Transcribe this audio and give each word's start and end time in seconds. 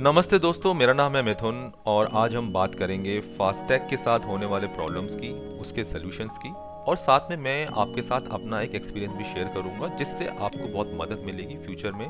नमस्ते 0.00 0.38
दोस्तों, 0.38 0.72
मेरा 0.74 0.92
नाम 0.92 1.16
है 1.16 1.22
मिथुन 1.22 1.56
और 1.86 2.08
आज 2.12 2.34
हम 2.34 2.50
बात 2.52 2.74
करेंगे 2.74 3.18
फास्टैग 3.38 3.80
के 3.88 3.96
साथ 3.96 4.26
होने 4.26 4.46
वाले 4.46 4.66
प्रॉब्लम्स 4.66 5.16
की, 5.16 5.30
उसके 5.60 5.84
सॉल्यूशंस 5.84 6.38
की 6.38 6.52
और 6.86 6.96
साथ 6.96 7.28
में 7.30 7.36
मैं 7.38 7.66
आपके 7.74 8.02
साथ 8.02 8.30
अपना 8.32 8.60
एक 8.60 8.74
एक्सपीरियंस 8.74 9.14
भी 9.14 9.24
शेयर 9.24 9.48
करूँगा 9.54 9.88
जिससे 9.96 10.28
आपको 10.28 10.68
बहुत 10.68 10.92
मदद 11.00 11.22
मिलेगी 11.26 11.56
फ्यूचर 11.56 11.92
में 11.92 12.06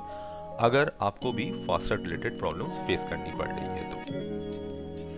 अगर 0.61 0.92
आपको 1.03 1.32
भी 1.32 1.50
फास्टैग 1.66 2.04
रिलेटेड 2.04 2.38
प्रॉब्लम्स 2.38 2.76
फेस 2.87 3.07
करनी 3.11 3.36
पड़ 3.39 3.48
रही 3.48 3.66
है 3.71 3.91
तो। 3.91 5.09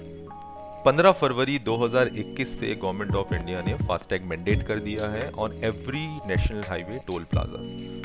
15 0.87 1.12
फरवरी 1.12 1.59
2021 1.59 2.46
से 2.51 2.75
गवर्नमेंट 2.75 3.14
ऑफ़ 3.14 3.35
इंडिया 3.35 3.61
ने 3.62 3.75
फास्टैग 3.89 4.23
मैंडेट 4.23 4.62
कर 4.62 4.79
दिया 4.79 5.11
है 5.11 5.31
on 5.32 5.53
every 5.64 6.07
national 6.27 6.62
highway 6.69 6.99
toll 7.07 7.25
plaza 7.25 7.59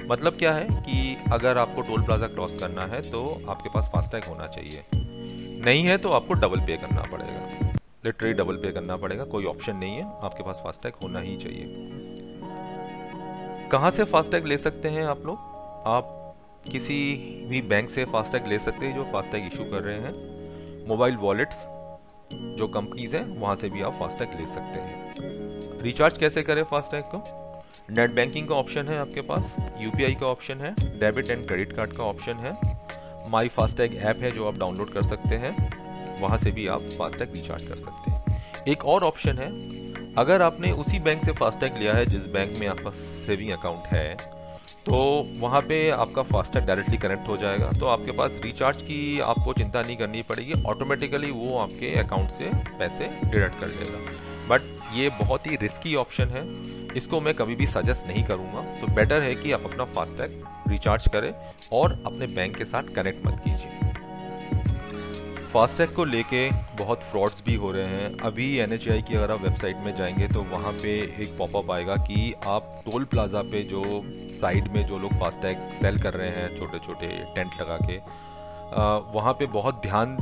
मतलब 0.07 0.35
क्या 0.37 0.51
है 0.53 0.67
कि 0.81 1.15
अगर 1.33 1.57
आपको 1.57 1.81
टोल 1.81 2.03
प्लाजा 2.03 2.27
क्रॉस 2.27 2.55
करना 2.55 2.81
है 2.81 3.01
तो 3.01 3.21
आपके 3.49 3.69
पास 3.69 3.89
फास्टैग 3.93 4.23
होना 4.23 4.47
चाहिए। 4.47 4.83
नहीं 5.65 5.83
है 5.83 5.97
तो 5.97 6.09
आपको 6.09 6.33
डबल 6.33 6.59
पे 6.59 6.77
करना 6.77 7.01
पड़ेगा। 7.11 7.71
लिटरली 8.05 8.33
डबल 8.33 8.55
पे 8.55 8.71
करना 8.71 8.97
पड़ेगा, 8.97 9.23
कोई 9.23 9.45
ऑप्शन 9.45 9.75
नहीं 9.75 9.95
है, 9.95 10.03
आपके 10.23 10.43
पास 10.43 10.61
फास्टैग 10.63 10.93
होना 11.03 11.19
ही 11.19 11.37
चाहिए। 11.37 11.65
कहाँ 13.71 13.91
से 13.91 14.03
फास्टैग 14.03 14.45
ले 14.45 14.57
सकते 14.57 14.89
हैं 14.89 15.05
आप 15.05 15.25
लोग? 15.25 15.37
आप 15.87 16.35
किसी 16.71 16.99
भी 17.49 17.61
बैंक 17.61 17.89
से 17.89 18.05
फास्टैग 18.05 18.47
ले 18.47 18.59
सकते 18.59 18.85
हैं 18.85 18.95
जो 18.95 19.03
फास्टैग 19.03 19.49
इशू 19.53 19.63
कर 19.63 19.81
रहे 19.81 19.97
हैं। 19.97 20.13
मोबाइल 20.87 21.15
वॉलेट्स 21.15 21.65
जो 22.33 22.67
कंपनीज़ 22.67 23.15
हैं, 23.15 23.25
वहाँ 23.37 23.55
से 23.55 23.69
भी 23.69 23.81
आप 23.81 23.93
फास्टैग 23.99 24.39
ले 24.39 24.47
सकते 24.47 24.79
हैं। 24.79 25.81
रिचार्ज 25.81 26.17
कैसे 26.17 26.41
करें 26.41 26.63
फास्टैग 26.63 27.03
को? 27.03 27.23
नेट 27.91 28.11
बैंकिंग 28.11 28.47
का 28.47 28.55
ऑप्शन 28.55 28.87
है 28.87 28.97
आपके 28.97 29.21
पास 29.21 29.55
यूपीआई 29.79 30.15
का 30.15 30.25
ऑप्शन 30.25 30.61
है 30.61 30.75
डेबिट 30.99 31.29
एंड 31.29 31.47
क्रेडिट 31.47 31.73
कार्ड 31.73 31.93
का 31.93 32.03
ऑप्शन 32.03 32.33
है। 32.33 32.57
माई 33.29 33.47
फास्टैग 33.47 33.95
ऐप 33.95 34.17
है 34.17 34.31
जो 34.31 34.47
आप 34.47 34.57
डाउनलोड 34.57 34.93
कर 34.93 35.03
सकते 35.03 35.35
हैं, 35.35 35.55
वहाँ 36.21 36.37
से 36.37 36.51
भी 36.51 36.67
आप 36.67 36.81
फास्टैग 36.81 37.29
रिचार्ज 37.29 37.67
कर 37.67 37.77
सकते 37.77 38.11
हैं। 38.11 38.43
एक 38.67 38.85
और 38.85 39.03
ऑप्शन 39.03 39.37
है, 39.37 39.49
अगर 40.13 40.41
आपने 40.41 40.71
उसी 40.71 40.99
बैंक 40.99 41.23
से 41.25 41.31
फास्टैग 41.31 41.77
लिया 41.77 41.93
है, 41.93 42.05
जिस 42.05 42.27
बैंक 42.27 42.57
में 42.57 42.67
आपका 42.67 42.89
सेविंग 43.25 43.51
अकाउंट 43.51 43.83
है 43.85 44.36
तो 44.87 44.97
वहाँ 45.39 45.61
पे 45.61 45.89
आपका 45.89 46.21
फास्टैग 46.23 46.65
डायरेक्टली 46.65 46.97
कनेक्ट 46.97 47.27
हो 47.27 47.37
जाएगा। 47.37 47.69
तो 47.79 47.85
आपके 47.85 48.11
पास 48.11 48.31
रिचार्ज 48.43 48.81
की 48.81 49.19
आपको 49.19 49.53
चिंता 49.53 49.81
नहीं 49.81 49.97
करनी 49.97 50.21
पड़ेगी। 50.21 50.53
ऑटोमेटिकली 50.63 51.31
वो 51.31 51.57
आपके 51.57 51.93
अकाउंट 51.99 52.29
से 52.29 52.51
पैसे 52.79 53.09
डिडक्ट 53.29 53.59
कर 53.59 53.67
लेगा। 53.67 53.99
बट 54.49 54.61
ये 54.93 55.09
बहुत 55.09 55.47
ही 55.47 55.55
रिस्की 55.55 55.95
ऑप्शन 55.95 56.25
है। 56.25 56.43
इसको 56.97 57.21
मैं 57.21 57.33
कभी 57.33 57.55
भी 57.55 57.67
सजेस्ट 57.67 58.07
नहीं 58.07 58.23
करूँगा। 58.23 58.61
तो 58.79 58.93
बेटर 58.93 59.21
है 59.21 59.35
कि 59.35 59.51
आप 59.51 59.65
अपना 59.65 59.85
फास्टैग 59.85 60.43
रिचार्ज 60.67 61.07
करें 61.07 61.33
और 61.71 62.03
अपने 62.05 62.27
बैंक 62.27 62.55
के 62.55 62.65
साथ 62.65 62.83
कनेक्ट 62.83 63.27
मत 63.27 63.41
कीजिए। 63.43 63.86
फास्टैग 65.47 65.93
को 65.95 66.03
लेके 66.05 66.49
बहुत 66.77 67.03
फ्रॉड्स 67.03 67.43
भी 67.45 67.53
हो 67.55 67.71
रहे 67.71 67.85
हैं। 67.87 68.17
अभी 68.25 68.55
एन 68.57 68.77
की 68.77 69.15
अगर 69.15 69.31
आप 69.31 69.41
वेबसाइट 69.41 69.77
में 69.77 69.95
जाएँगे 69.97 70.27
तो 70.27 70.41
वहाँ 70.45 70.71
पे 70.73 70.91
एक 71.21 71.37
पॉपअप 71.37 71.71
आएगा 71.71 71.95
कि 72.03 72.33
आप 72.47 72.81
टोल 72.85 73.03
प्लाज़ा 73.05 73.41
पे 73.41 73.61
जो 73.63 73.83
साइड 74.41 74.67
में 74.73 74.85
जो 74.87 74.97
लोग 74.99 75.13
फास्टैग 75.19 75.59
सेल 75.81 75.99
कर 75.99 76.13
रहे 76.13 76.29
हैं 76.29 76.57
छोटे 76.57 76.79
छोटे 76.79 77.07
टेंट 77.35 77.61
लगा 77.61 77.77
के 77.81 77.97
वहाँ 79.13 79.33
पे 79.33 79.45
बहुत 79.47 79.81
ध्यान 79.81 80.17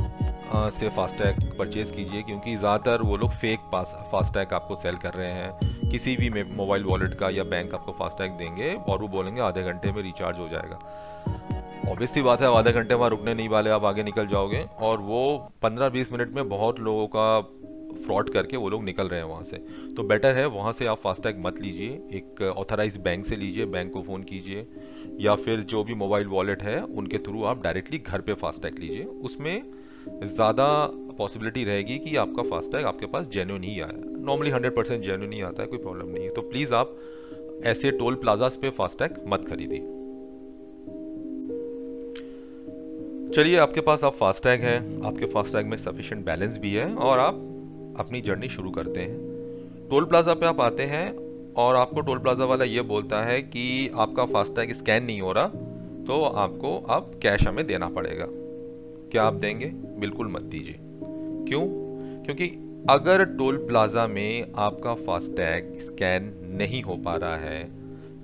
से 0.72 0.90
फास्टैग 0.90 1.40
परचेज़ 1.58 1.94
कीजिए, 1.94 2.22
क्योंकि 2.22 2.56
ज़्यादातर 2.58 3.02
वो 3.02 3.18
लोग 3.18 3.32
फेक 3.34 3.60
पास, 3.72 3.96
फास्टैग 4.12 4.54
आपको 4.54 4.76
सेल 4.76 4.96
कर 4.98 5.14
रहे 5.14 5.32
हैं। 5.32 5.90
किसी 5.90 6.16
भी 6.18 6.30
मोबाइल 6.46 6.84
वॉलेट 6.84 7.14
का 7.20 7.30
या 7.30 7.44
बैंक 7.46 7.74
आपको 7.74 7.92
फास्टैग 8.00 8.32
देंगे 8.34 8.74
और 8.90 9.02
वो 9.02 9.08
बोलेंगे 9.10 9.42
आधे 9.42 9.64
घंटे 9.64 9.92
में 9.92 10.02
रिचार्ज 10.04 10.40
हो 10.40 10.48
जाएगा। 10.50 10.80
ऑब्वियसली 11.86 12.22
बात 12.24 12.42
है 12.42 12.48
आधे 12.58 12.72
घंटे 12.72 12.94
वहाँ 12.94 13.10
रुकने 13.10 13.34
नहीं 13.34 13.50
वाले, 13.50 13.70
आप 13.70 13.84
आगे 13.86 14.04
निकल 14.04 14.28
जाओगे। 14.28 14.66
और 14.82 15.00
वो 15.00 15.52
15-20 15.62 16.12
मिनट 16.12 16.30
में 16.30 16.48
बहुत 16.50 16.80
लोगों 16.80 17.08
का 17.08 17.42
फ्रॉड 18.06 18.30
करके 18.30 18.58
वो 18.58 18.70
लोग 18.70 18.84
निकल 18.84 19.08
रहे 19.08 19.20
हैं 19.20 19.28
वहाँ 19.28 19.44
से। 19.44 19.58
तो 19.96 20.04
बेटर 20.04 20.36
है, 20.36 20.46
वहाँ 20.46 20.72
से 20.74 20.86
आप 20.86 21.00
फास्टैग 21.02 21.40
मत 21.40 21.62
लीजिए। 21.62 21.90
एक 22.18 22.42
ऑथराइज 22.58 22.98
बैंक 22.98 23.26
से 23.26 23.36
लीजिए 23.36 23.66
बैंक 23.66 23.92
को 23.94 24.02
फ़ोन 24.02 24.24
कीजिए। 24.24 24.66
या 25.20 25.36
फिर 25.36 25.62
जो 25.64 25.84
भी 25.84 25.94
मोबाइल 25.94 26.28
वॉलेट 26.28 26.64
है, 26.64 26.82
उनके 26.82 27.18
थ्रू 27.18 27.44
आप 27.44 27.64
डायरेक्टली 27.64 27.98
घर 28.00 28.22
पे 28.22 28.34
फास्टैग 28.34 28.80
लीजिए। 28.80 29.04
उसमें 29.04 29.64
ज़्यादा 30.24 30.68
पॉसिबिलिटी 31.18 31.64
रहेगी 31.64 31.98
कि 32.00 32.16
आपका 32.16 32.44
फास्टैग 32.44 32.86
आपके 32.86 33.06
पास 33.06 33.28
जेन्यून 33.28 33.64
ही 33.64 33.80
आया। 33.80 33.92
नॉर्मली 34.26 34.50
हंड्रेड 34.50 34.76
परसेंट 34.76 35.04
जेन्यून 35.04 35.34
ही 35.34 35.42
आता 35.42 35.62
है, 35.62 35.68
कोई 35.68 35.80
प्रॉब्लम 35.80 36.10
नहीं 36.10 36.24
है। 36.24 36.30
तो 36.30 36.42
प्लीज़ 36.42 36.74
आप 36.74 36.98
ऐसे 37.66 37.92
टोल 37.92 38.16
प्लाजास 38.16 38.58
पे 38.62 38.70
फास्टैग 38.70 39.24
मत 39.28 39.46
खरीदिए। 39.50 39.95
चलिए, 43.36 43.58
आपके 43.58 43.82
पास 43.82 44.04
आप 44.04 44.14
फास्टैग 44.14 44.62
है। 44.62 45.06
आपके 45.06 45.26
फास्टैग 45.26 45.66
में 45.66 45.78
सफिशेंट 45.78 46.26
बैलेंस 46.26 46.58
भी 46.58 46.74
है 46.74 46.96
और 46.96 47.20
आप 47.20 47.34
अपनी 48.00 48.22
जर्नी 48.22 48.50
शुरू 48.50 48.70
करते 48.72 49.00
हैं। 49.00 49.88
टोल 49.90 50.06
प्लाजा 50.06 50.34
पे 50.34 50.46
आप 50.46 50.62
आते 50.62 50.84
हैं 50.84 51.16
और 51.54 51.76
आपको 51.76 52.02
टोल 52.02 52.20
प्लाजा 52.20 52.46
वाला 52.46 52.66
ये 52.66 52.82
बोलता 52.82 53.24
है 53.24 53.42
कि 53.42 53.92
आपका 53.96 54.26
फास्टैग 54.26 54.74
स्कैन 54.74 55.04
नहीं 55.04 55.22
हो 55.22 55.32
रहा 55.32 55.48
तो 56.08 56.24
आपको 56.24 56.78
अब 56.78 57.20
कैश 57.22 57.48
हमें 57.48 57.68
देना 57.68 57.90
पड़ेगा। 57.90 58.26
क्या 59.12 59.24
आप 59.24 59.34
देंगे? 59.34 59.66
बिल्कुल 60.00 60.28
मत 60.28 60.42
दीजिए। 60.42 60.76
क्यों? 61.48 61.66
क्योंकि 62.24 62.48
अगर 62.90 63.24
टोल 63.26 63.58
प्लाजा 63.58 64.08
में 64.08 64.52
आपका 64.56 64.94
फास्टैग 64.94 65.78
स्कैन 65.80 66.34
नहीं 66.58 66.82
हो 66.82 66.96
पा 66.96 67.16
रहा 67.16 67.38
है 67.38 67.64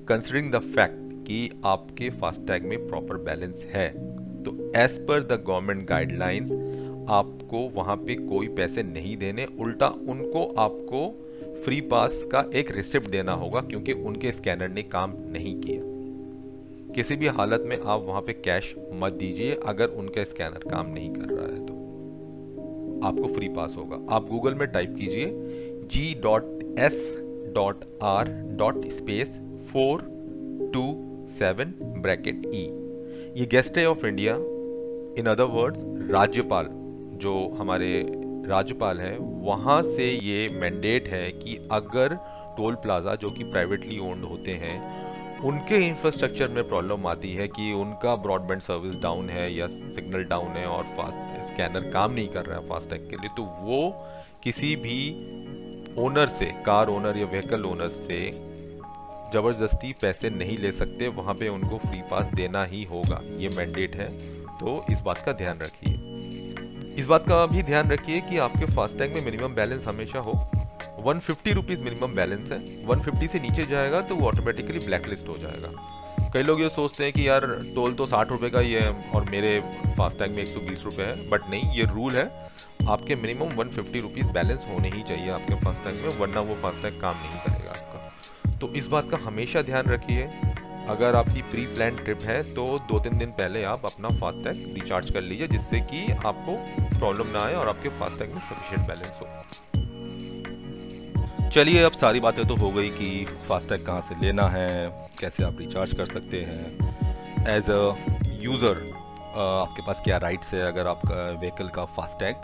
कंसिडरिंग 0.07 0.51
द 0.51 0.59
फैक्ट 0.59 1.27
कि 1.27 1.61
आपके 1.65 2.09
फास्टैग 2.09 2.63
में 2.63 2.87
प्रॉपर 2.87 3.17
बैलेंस 3.17 3.63
है 3.73 4.10
तो 4.43 4.71
as 4.75 4.97
per 5.07 5.23
the 5.23 5.43
government 5.47 5.87
guidelines 5.89 6.51
आपको 7.09 7.59
वहाँ 7.75 7.95
पे 7.97 8.15
कोई 8.17 8.47
पैसे 8.47 8.83
नहीं 8.83 9.15
देने। 9.17 9.45
उल्टा 9.59 9.87
उनको 10.09 10.45
आपको 10.57 11.07
फ्री 11.63 11.79
पास 11.81 12.23
का 12.31 12.43
एक 12.55 12.71
रिसिप्ट 12.71 13.09
देना 13.09 13.33
होगा, 13.33 13.61
क्योंकि 13.61 13.93
उनके 13.93 14.31
स्कैनर 14.31 14.69
ने 14.69 14.83
काम 14.83 15.13
नहीं 15.31 15.55
किया। 15.61 15.81
किसी 16.95 17.15
भी 17.15 17.27
हालत 17.29 17.63
में 17.67 17.77
आप 17.77 18.03
वहाँ 18.07 18.21
पे 18.21 18.33
कैश 18.35 18.73
मत 18.93 19.13
दीजिए, 19.13 19.55
अगर 19.65 19.87
उनका 19.87 20.23
स्कैनर 20.23 20.69
काम 20.69 20.93
नहीं 20.93 21.13
कर 21.13 21.29
रहा 21.29 21.45
है 21.45 21.65
तो। 21.65 21.73
आपको 23.07 23.33
फ्री 23.33 23.47
पास 23.49 23.75
होगा। 23.77 23.99
आप 24.15 24.27
गूगल 24.29 24.55
में 24.55 24.67
टाइप 24.67 24.95
कीजिए 24.99 25.31
G 25.91 26.13
dot 26.23 26.43
S 26.79 27.15
dot 27.55 27.85
R 28.03 28.29
dot 28.57 28.85
space 28.91 29.39
four 29.71 30.01
two 30.73 30.83
seven 31.29 31.73
bracket 32.01 32.45
E 32.45 32.67
ये 33.35 33.45
गेस्ट 33.45 33.77
है 33.77 33.85
of 33.89 34.05
India 34.05 34.33
in 35.19 35.25
other 35.27 35.43
words 35.43 35.83
राज्यपाल 36.11 36.67
जो 37.21 37.33
हमारे 37.59 38.05
राज्यपाल 38.47 38.99
हैं, 38.99 39.17
वहाँ 39.45 39.81
से 39.83 40.09
ये 40.09 40.47
मैंडेट 40.53 41.07
है 41.07 41.31
कि 41.31 41.55
अगर 41.71 42.15
टोल 42.57 42.75
प्लाज़ा 42.75 43.15
जो 43.15 43.29
कि 43.29 43.43
प्राइवेटली 43.43 43.99
ओन्ड 43.99 44.25
होते 44.25 44.51
हैं, 44.51 44.75
उनके 45.39 45.77
इंफ्रास्ट्रक्चर 45.87 46.47
में 46.47 46.67
प्रॉब्लम 46.67 47.07
आती 47.07 47.33
है 47.33 47.47
कि 47.47 47.71
उनका 47.73 48.15
ब्रॉडबैंड 48.15 48.61
सर्विस 48.61 48.95
डाउन 48.95 49.29
है 49.29 49.53
या 49.53 49.67
सिग्नल 49.67 50.23
डाउन 50.23 50.51
है 50.51 50.65
और 50.67 50.83
फास्ट 50.83 51.53
स्कैनर 51.53 51.89
काम 51.91 52.11
नहीं 52.11 52.27
कर 52.27 52.45
रहा 52.45 52.59
है 52.59 52.69
फास्टैग 52.69 53.09
के 53.09 53.15
लिए 53.15 53.29
तो 53.37 53.43
वो 53.43 53.89
किसी 54.43 54.75
भी 54.75 54.99
ओनर 55.97 56.27
से 56.27 56.45
कार 56.65 56.87
ओनर 56.87 57.17
या 57.17 57.25
व्हीकल 57.25 57.65
ओनर 57.65 57.87
से 57.87 58.50
ज़बरदस्ती 59.33 59.91
पैसे 60.01 60.29
नहीं 60.29 60.57
ले 60.57 60.71
सकते, 60.71 61.07
वहाँ 61.07 61.33
पे 61.33 61.47
उनको 61.47 61.77
फ्री 61.77 62.01
पास 62.01 62.33
देना 62.33 62.63
ही 62.63 62.83
होगा। 62.83 63.21
ये 63.37 63.49
मैंडेट 63.49 63.95
है। 63.95 64.09
तो 64.57 64.85
इस 64.91 65.01
बात 65.01 65.17
का 65.17 65.33
ध्यान 65.33 65.59
रखिए। 65.59 66.95
इस 66.95 67.05
बात 67.05 67.27
का 67.27 67.45
भी 67.45 67.63
ध्यान 67.63 67.91
रखिए 67.91 68.19
कि 68.21 68.37
आपके 68.37 68.65
फास्टैग 68.65 69.13
में 69.15 69.25
मिनिमम 69.25 69.53
बैलेंस 69.55 69.85
हमेशा 69.85 70.19
हो। 70.19 70.33
One 70.99 71.19
fifty 71.19 71.51
rupees 71.51 71.81
minimum 71.81 72.15
balance 72.15 72.51
है। 72.51 72.57
वन 72.85 72.99
फिफ्टी 72.99 73.27
से 73.27 73.39
नीचे 73.39 73.63
जाएगा 73.63 74.01
तो 74.01 74.15
वो 74.15 74.27
ऑटोमेटिकली 74.27 74.79
ब्लैक 74.79 75.07
लिस्ट 75.07 75.29
हो 75.29 75.37
जाएगा। 75.37 75.69
कई 76.33 76.43
लोग 76.43 76.61
ये 76.61 76.69
सोचते 76.69 77.03
हैं 77.03 77.13
कि 77.13 77.27
यार, 77.27 77.45
टोल 77.75 77.93
तो 77.93 78.05
साठ 78.05 78.29
रुपये 78.29 78.49
का 78.49 78.59
ही 78.59 78.73
है 78.73 78.89
और 79.15 79.25
मेरे 79.31 79.59
फास्टैग 79.97 80.31
में 80.31 80.41
एक 80.43 80.47
सौ 80.47 80.59
बीस 80.59 80.83
रुपये 80.85 81.05
है 81.05 81.29
बट 81.29 81.49
नहीं, 81.49 81.71
ये 81.71 81.83
रूल 81.83 82.11
है। 82.11 82.29
आपके 82.89 83.15
minimum 83.15 83.55
one 83.55 83.69
fifty 83.69 83.99
rupees 83.99 84.27
balance 84.27 84.65
होने 84.69 84.89
ही 84.89 85.03
चाहिए 85.03 85.29
आपके 85.29 85.55
फास्टैग 85.55 85.95
में, 85.95 86.17
वरना 86.17 86.39
वो 86.39 86.55
फास्टैग 86.55 87.01
काम 87.01 87.15
नहीं 87.15 87.39
करेगा। 87.39 87.60
तो 88.61 88.67
इस 88.75 88.87
बात 88.87 89.09
का 89.11 89.17
हमेशा 89.17 89.61
ध्यान 89.61 89.85
रखिए। 89.87 90.23
अगर 90.89 91.15
आपकी 91.15 91.41
प्री 91.41 91.65
प्लान 91.67 91.95
ट्रिप 91.95 92.21
है 92.23 92.41
तो 92.53 92.63
दो 92.89 92.99
तीन 92.99 93.17
दिन 93.17 93.31
पहले 93.31 93.63
आप 93.63 93.85
अपना 93.85 94.09
फास्टैग 94.19 94.73
रिचार्ज 94.73 95.11
कर 95.11 95.21
लीजिए, 95.21 95.47
जिससे 95.47 95.79
कि 95.83 96.11
आपको 96.11 96.55
प्रॉब्लम 96.99 97.27
ना 97.27 97.39
आए 97.39 97.53
और 97.53 97.69
आपके 97.69 97.89
फास्टैग 97.99 98.33
में 98.33 98.39
सफिशिएंट 98.41 98.87
बैलेंस 98.87 99.19
हो। 99.21 99.27
चलिए, 101.49 101.83
अब 101.83 101.91
सारी 101.91 102.19
बातें 102.19 102.45
तो 102.47 102.55
हो 102.55 102.71
गई 102.71 102.89
कि 102.89 103.25
फास्टैग 103.49 103.85
कहाँ 103.85 104.01
से 104.01 104.15
लेना 104.21 104.47
है, 104.49 104.67
कैसे 105.19 105.43
आप 105.43 105.57
रिचार्ज 105.59 105.93
कर 105.93 106.05
सकते 106.05 106.41
हैं। 106.41 106.65
एज 107.49 107.69
अ 107.69 107.95
यूज़र 108.41 108.75
आपके 109.31 109.81
पास 109.81 110.01
क्या 110.03 110.17
राइट्स 110.17 110.53
है 110.53 110.61
अगर 110.61 110.87
आपका 110.87 111.29
व्हीकल 111.31 111.67
का 111.75 111.85
फास्टैग 111.97 112.35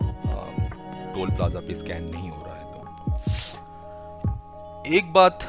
टोल 1.13 1.29
प्लाजा 1.29 1.59
पे 1.59 1.75
स्कैन 1.75 2.03
नहीं 2.05 2.29
हो 2.29 2.43
रहा 2.45 2.55
है 2.55 2.63
तो? 2.73 2.79
एक 4.95 5.13
बात 5.13 5.39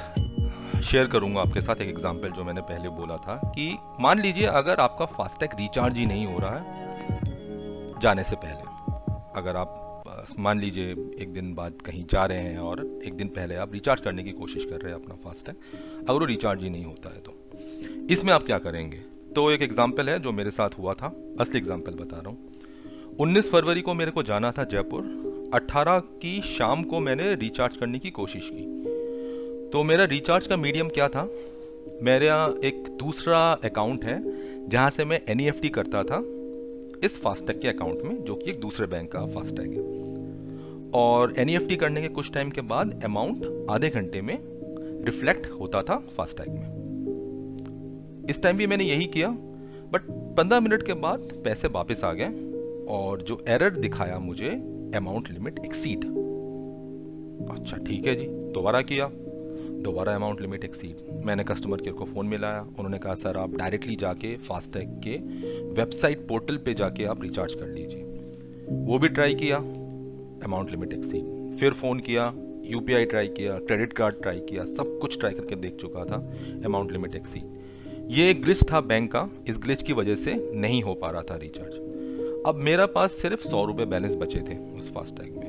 शेयर 0.82 1.06
करूँगा 1.06 1.40
आपके 1.40 1.60
साथ 1.60 1.80
एक 1.82 1.88
एग्जांपल 1.88 2.30
जो 2.30 2.44
मैंने 2.44 2.60
पहले 2.60 2.88
बोला 2.88 3.16
था 3.16 3.40
कि 3.46 3.76
मान 4.00 4.20
लीजिए 4.20 4.46
अगर 4.46 4.80
आपका 4.80 5.06
फास्टैग 5.08 5.58
रिचार्ज 5.58 5.96
ही 5.96 6.06
नहीं 6.06 6.26
हो 6.26 6.38
रहा 6.38 6.54
है 6.54 8.00
जाने 8.02 8.24
से 8.24 8.36
पहले। 8.36 8.66
अगर 9.40 9.56
आप 9.56 9.84
मान 10.38 10.60
लीजिए 10.60 10.90
एक 11.20 11.32
दिन 11.32 11.54
बाद 11.54 11.80
कहीं 11.86 12.04
जा 12.10 12.24
रहे 12.26 12.38
हैं 12.38 12.58
और 12.60 12.80
एक 13.06 13.16
दिन 13.16 13.28
पहले 13.28 13.54
आप 13.56 13.72
रिचार्ज 13.72 14.00
करने 14.00 14.22
की 14.22 14.32
कोशिश 14.32 14.64
कर 14.64 14.80
रहे 14.80 14.92
हैं 14.92 15.00
अपना 15.02 15.14
फास्टैग 15.24 15.54
अगर 16.00 16.12
वो 16.12 16.24
रिचार्ज 16.24 16.62
ही 16.62 16.70
नहीं 16.70 16.84
होता 16.84 17.10
है 17.10 17.20
तो। 17.20 17.34
इसमें 18.10 18.32
आप 18.32 18.42
क्या 18.42 18.58
करेंगे? 18.58 18.96
तो 19.34 19.50
एक 19.50 19.62
एग्ज़ाम्पल 19.62 20.08
है 20.08 20.18
जो 20.20 20.32
मेरे 20.32 20.50
साथ 20.50 20.78
हुआ 20.78 20.94
था, 20.94 21.14
असली 21.40 21.58
एग्ज़ाम्पल 21.58 21.94
बता 21.94 22.16
रहा 22.16 22.28
हूँ। 22.28 23.16
19 23.20 23.50
फरवरी 23.50 23.80
को 23.80 23.94
मेरे 23.94 24.10
को 24.10 24.22
जाना 24.22 24.50
था 24.50 24.64
जयपुर 24.64 25.50
18 25.54 25.98
की 26.22 26.40
शाम 26.46 26.82
को 26.82 27.00
मैंने 27.00 27.34
रिचार्ज 27.34 27.76
करने 27.76 27.98
की 27.98 28.10
कोशिश 28.10 28.50
की। 28.52 28.88
तो 29.72 29.82
मेरा 29.84 30.04
रिचार्ज 30.04 30.46
का 30.46 30.56
मीडियम 30.56 30.88
क्या 30.88 31.08
था? 31.08 31.28
मेरा 32.02 32.54
एक 32.64 32.84
दूसरा 32.88 33.38
अकाउंट 33.64 34.04
है, 34.04 34.22
जहाँ 34.68 34.90
से 34.90 35.04
मैं 35.04 35.20
एन 35.28 35.50
e 35.50 35.68
करता 35.68 36.02
था, 36.02 36.22
इस 37.04 37.20
फास्टैग 37.22 37.60
के 37.60 37.68
अकाउंट 37.68 38.02
में, 38.02 38.24
जो 38.24 38.34
कि 38.34 38.50
एक 38.50 38.60
दूसरे 38.60 38.86
बैंक 38.86 39.12
का 39.12 39.26
फास्टैग 39.26 39.72
है। 39.72 39.80
और 40.90 41.34
एन 41.38 41.48
e 41.58 41.76
करने 41.76 42.02
के 42.02 42.08
कुछ 42.08 42.32
टाइम 42.32 42.50
के 42.50 42.60
बाद 42.60 43.04
अमाउंट 43.04 43.66
आधे 43.70 43.88
घंटे 43.88 44.20
में 44.20 44.38
रिफ्लेक्ट 45.04 45.50
होता 45.60 45.82
था 45.82 45.98
फास्टैग 46.16 46.48
में। 46.48 48.26
इस 48.30 48.42
टाइम 48.42 48.56
भी 48.56 48.66
मैंने 48.66 48.84
यही 48.84 49.04
किया 49.04 49.28
बट 49.92 50.02
पंद्रह 50.36 50.60
मिनट 50.60 50.82
के 50.82 50.92
बाद 50.94 51.28
पैसे 51.44 51.68
वापस 51.68 52.04
आ 52.04 52.12
गए 52.12 52.30
और 52.88 53.22
जो 53.22 53.44
एरर 53.48 53.70
दिखाया 53.70 54.18
मुझे 54.18 54.50
अमाउंट 54.96 55.30
लिमिट 55.30 55.58
एक्सीड 55.58 56.04
अच्छा 57.50 57.76
ठीक 57.76 58.06
है 58.06 58.14
जी, 58.14 58.26
दोबारा 58.26 58.82
किया। 58.82 59.10
दोबारा 59.78 60.14
अमाउंट 60.14 60.40
लिमिट 60.40 60.64
एक्सीड 60.64 60.96
मैंने 61.26 61.44
कस्टमर 61.44 61.80
केयर 61.80 61.94
को 61.96 62.04
फ़ोन 62.04 62.26
मिलाया। 62.26 62.60
उन्होंने 62.60 62.98
कहा, 62.98 63.14
सर, 63.14 63.36
आप 63.36 63.54
डायरेक्टली 63.56 63.96
जाके 63.96 64.36
फास्टैग 64.38 64.88
के 65.06 65.16
वेबसाइट 65.75 66.26
पोर्टल 66.28 66.56
पे 66.56 66.75
जाके 66.75 67.04
आप 67.04 67.22
रिचार्ज 67.22 67.54
कर 67.54 67.66
लीजिए। 67.69 68.02
वो 68.86 68.98
भी 68.98 69.08
ट्राई 69.08 69.34
किया 69.34 69.56
अमाउंट 70.44 70.70
लिमिट 70.70 70.92
एक्सीड 70.92 71.56
फिर 71.60 71.72
फ़ोन 71.75 72.00
किया 72.00 72.32
यूपीआई 72.66 73.04
ट्राई 73.04 73.28
किया 73.28 73.58
क्रेडिट 73.58 73.92
कार्ड 73.92 74.20
ट्राई 74.22 74.40
किया, 74.40 74.64
सब 74.66 74.98
कुछ 75.02 75.19
ट्राई 75.20 75.32
करके 75.34 75.56
देख 75.56 75.76
चुका 75.80 76.04
था 76.04 76.16
अमाउंट 76.64 76.92
लिमिट 76.92 77.14
एक्सीड 77.14 77.56
ये 78.10 78.28
एक 78.30 78.42
ग्लिच 78.42 78.62
था 78.72 78.80
बैंक 78.82 79.10
का। 79.12 79.28
इस 79.48 79.58
ग्लिच 79.58 79.82
की 79.82 79.92
वजह 79.92 80.16
से 80.16 80.34
नहीं 80.54 80.82
हो 80.82 80.94
पा 80.94 81.10
रहा 81.10 81.22
था 81.22 81.36
रिचार्ज 81.38 81.75
अब 82.46 82.60
मेरा 82.64 82.86
पास 82.88 83.12
सिर्फ़ 83.12 83.48
सौ 83.48 83.64
रुपये 83.64 83.86
बैलेंस 83.86 84.14
बचे 84.16 84.40
थे 84.40 84.56
उस 84.78 84.92
फास्टैग 84.94 85.36
में। 85.36 85.47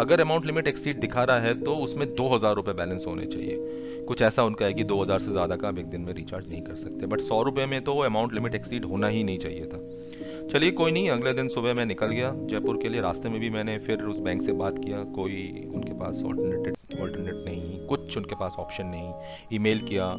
अगर 0.00 0.20
अमाउंट 0.20 0.46
लिमिट 0.46 0.68
एक्सीड 0.68 1.00
दिखा 1.00 1.24
रहा 1.24 1.40
है 1.40 1.54
तो 1.60 1.74
उसमें 1.78 2.06
दो 2.14 2.28
हज़ार 2.28 2.54
रुपये 2.54 2.74
बैलेंस 2.74 3.04
होने 3.06 3.26
चाहिए। 3.26 4.04
कुछ 4.08 4.22
ऐसा 4.22 4.42
उनका 4.44 4.66
है 4.66 4.72
कि 4.74 4.84
दो 4.84 5.02
हज़ार 5.02 5.18
से 5.20 5.30
ज़्यादा 5.30 5.56
का 5.56 5.68
आप 5.68 5.78
एक 5.78 5.86
दिन 5.86 6.00
में 6.00 6.12
रिचार्ज 6.14 6.48
नहीं 6.48 6.62
कर 6.62 6.74
सकते। 6.76 7.06
बट 7.06 7.20
सौ 7.20 7.42
रुपये 7.42 7.66
में 7.66 7.80
तो 7.84 7.98
अमाउंट 8.02 8.34
लिमिट 8.34 8.54
एक्सीड 8.54 8.84
होना 8.84 9.08
ही 9.08 9.22
नहीं 9.24 9.38
चाहिए 9.38 9.66
था। 9.66 9.78
चलिए, 10.48 10.70
कोई 10.72 10.90
नहीं, 10.90 11.08
अगले 11.10 11.32
दिन 11.32 11.48
सुबह 11.48 11.74
मैं 11.74 11.86
निकल 11.86 12.06
गया। 12.06 12.32
जयपुर 12.42 12.78
के 12.82 12.88
लिए 12.88 13.00
रास्ते 13.00 13.28
में 13.28 13.38
भी 13.40 13.50
मैंने 13.50 13.78
फिर 13.78 14.02
उस 14.04 14.18
बैंक 14.18 14.42
से 14.42 14.52
बात 14.54 14.78
किया। 14.78 15.02
कोई 15.14 15.70
उनके 15.74 15.92
पास 16.00 16.22
ऑल्टरनेटेड 16.24 17.00
ऑल्टरनेट 17.00 17.44
नहीं, 17.46 17.86
कुछ 17.86 18.16
उनके 18.16 18.34
पास 18.34 18.56
ऑप्शन 18.58 18.86
नहीं। 18.86 19.12
ईमेल 19.52 19.80
किया 19.82 20.14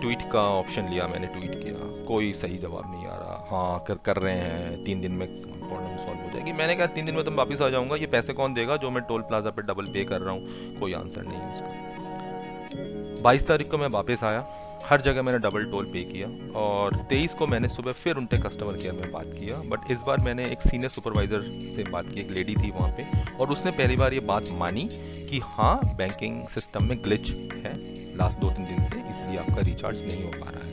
ट्वीट 0.00 0.22
का 0.32 0.42
ऑप्शन 0.50 0.88
लिया 0.90 1.06
मैंने 1.08 1.26
ट्वीट 1.28 1.54
किया। 1.54 2.06
कोई 2.06 2.32
सही 2.32 2.58
जवाब 2.58 2.90
नहीं 2.90 3.06
आ 3.06 3.16
रहा। 3.16 3.46
हाँ 3.50 3.84
कर 3.88 3.98
कर 4.04 4.16
रहे 4.16 4.34
हैं। 4.34 4.82
तीन 4.84 5.00
दिन 5.00 5.12
में 5.12 5.26
प्रॉब्लम 5.70 5.96
सॉल्व 5.96 6.20
हो 6.20 6.30
जाएगी। 6.30 6.52
मैंने 6.52 6.74
कहा, 6.74 6.86
तीन 6.88 7.04
दिन 7.04 7.14
में 7.14 7.24
तुम 7.24 7.34
वापस 7.34 7.60
आ 7.60 7.68
जाऊँगा। 7.68 7.96
ये 7.96 8.06
पैसे 8.08 8.32
कौन 8.32 8.54
देगा 8.54 8.76
जो 8.76 8.90
मैं 8.90 9.02
टोल 9.02 9.22
प्लाजा 9.22 9.50
पे 9.50 9.62
डबल 9.64 9.92
पे 9.92 10.04
कर 10.04 10.20
रहा 10.20 10.34
हूँ? 10.34 10.78
कोई 10.80 10.92
आंसर 10.94 11.22
नहीं 11.22 11.38
है 11.38 11.54
उसका। 11.54 13.22
बाईस 13.22 13.46
तारीख 13.46 13.70
को 13.70 13.78
मैं 13.78 13.88
वापस 13.90 14.24
आया। 14.24 14.46
हर 14.84 15.00
जगह 15.00 15.22
मैंने 15.22 15.38
डबल 15.38 15.64
टोल 15.70 15.84
पे 15.84 16.02
किया 16.04 16.28
और 16.58 16.96
तेईस 17.08 17.34
को 17.34 17.46
मैंने 17.46 17.68
सुबह 17.68 17.92
फिर 17.94 18.16
उनके 18.16 18.38
कस्टमर 18.38 18.76
केयर 18.76 18.92
में 18.92 19.10
बात 19.12 19.26
किया। 19.32 19.56
बट 19.70 19.90
इस 19.90 20.02
बार 20.02 20.20
मैंने 20.20 20.44
एक 20.44 20.60
सीनियर 20.60 20.90
सुपरवाइज़र 20.90 21.42
से 21.74 21.84
बात 21.90 22.08
की, 22.08 22.20
एक 22.20 22.30
लेडी 22.30 22.54
थी 22.54 22.70
वहाँ 22.70 22.90
पे। 22.90 23.36
और 23.36 23.50
उसने 23.50 23.70
पहली 23.70 23.96
बार 23.96 24.14
ये 24.14 24.20
बात 24.26 24.48
मानी 24.58 24.88
कि 25.30 25.40
हाँ 25.44 25.80
बैंकिंग 25.96 26.46
सिस्टम 26.48 26.84
में 26.84 26.96
ग्लिच 27.04 27.30
है 27.56 27.74
लास्ट 28.16 28.38
दो 28.38 28.50
तीन 28.50 28.66
दिन 28.66 28.82
से, 28.82 29.00
इसलिए 29.00 29.38
आपका 29.38 29.60
रिचार्ज 29.62 30.00
नहीं 30.00 30.22
हो 30.24 30.30
पा 30.30 30.50
रहा 30.50 30.64
है। 30.64 30.70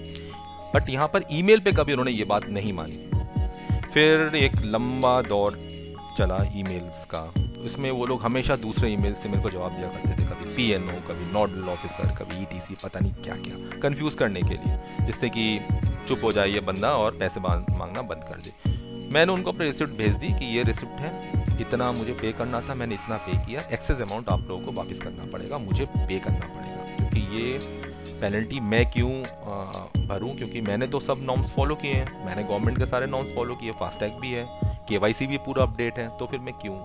बट 0.74 0.90
यहाँ 0.90 1.08
पर 1.08 1.24
ईमेल 1.32 1.60
पे 1.60 1.72
कभी 1.72 1.92
उन्होंने 1.92 2.12
ये 2.12 2.24
बात 2.26 2.48
नहीं 2.50 2.74
मानी। 2.74 3.07
फिर 3.98 4.36
एक 4.36 4.56
लंबा 4.64 5.12
दौर 5.22 5.56
चला 6.18 6.38
ईमेल्स 6.56 7.04
का। 7.14 7.22
इसमें 7.66 7.90
वो 7.92 8.06
लोग 8.06 8.22
हमेशा 8.24 8.56
दूसरे 8.56 8.90
ईमेल 8.90 9.14
से 9.14 9.30
मेरे 9.30 9.42
को 9.44 9.50
जवाब 9.50 9.72
दिया 9.72 9.88
करते 9.90 10.10
थे, 10.12 10.26
कभी 10.26 10.54
पीएनओ 10.56 11.00
कभी 11.08 11.32
नोडल 11.34 11.70
ऑफिसर 11.70 12.14
कभी 12.16 12.42
ईटीसी 12.42 12.76
पता 12.84 13.00
नहीं 13.00 13.14
क्या 13.14 13.36
क्या। 13.38 13.80
कन्फ्यूज़ 13.80 14.16
करने 14.16 14.42
के 14.42 14.56
लिए, 14.56 15.06
जिससे 15.06 15.30
कि 15.30 15.60
चुप 16.08 16.24
हो 16.24 16.32
जाए 16.32 16.50
ये 16.50 16.60
बंदा 16.60 16.92
और 16.98 17.18
पैसे 17.20 17.40
मांगना 17.40 18.02
बंद 18.04 18.24
कर 18.24 18.42
दे। 18.42 19.10
मैंने 19.14 19.34
उनको 19.34 19.52
अपनी 19.52 19.66
रिसिप्ट 19.66 19.98
भेज 19.98 20.16
दी 20.16 20.34
कि 20.34 20.56
ये 20.58 20.64
रिसिप्ट 20.64 21.02
है, 21.02 21.12
इतना 21.62 21.92
मुझे 21.94 22.14
पे 22.14 22.32
करना 22.34 22.62
था, 22.62 22.76
मैंने 22.76 22.96
इतना 22.96 23.18
पे 23.18 23.46
किया 23.46 23.68
एक्सेस 23.72 24.02
अमाउंट 24.02 24.30
आप 24.30 24.48
लोगों 24.50 24.64
को 24.66 24.72
वापस 24.74 25.00
करना 25.00 25.32
पड़ेगा, 25.34 25.58
मुझे 25.60 25.86
पे 25.88 26.20
करना 26.20 26.48
पड़ेगा। 26.48 26.87
क्योंकि 27.18 27.38
ये 27.38 28.20
पेनल्टी 28.22 28.60
मैं 28.62 28.86
क्यों 28.92 29.12
भरूं? 30.08 30.30
क्योंकि 30.30 30.62
मैंने 30.62 30.88
तो 30.88 31.00
सब 31.00 31.20
नॉर्म्स 31.22 31.50
फॉलो 31.50 31.76
किए 31.76 31.94
हैं। 31.94 32.26
मैंने 32.26 32.44
गवर्नमेंट 32.44 32.78
के 32.80 32.86
सारे 32.86 33.06
नॉर्म्स 33.06 33.36
फॉलो 33.36 33.56
किए 33.56 33.72
फास्टैग 33.72 34.20
भी 34.22 34.32
है 34.32 34.46
केवाईसी 34.90 35.28
भी 35.28 35.38
पूरा 35.38 35.64
अपडेट 35.64 35.98
है 35.98 36.08
तो 36.20 36.26
फिर 36.26 36.40
मैं 36.40 36.54
क्यों 36.54 36.76